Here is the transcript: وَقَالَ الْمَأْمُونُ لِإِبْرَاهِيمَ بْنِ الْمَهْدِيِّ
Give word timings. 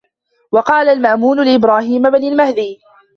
وَقَالَ 0.51 0.89
الْمَأْمُونُ 0.89 1.45
لِإِبْرَاهِيمَ 1.45 2.01
بْنِ 2.01 2.23
الْمَهْدِيِّ 2.27 2.81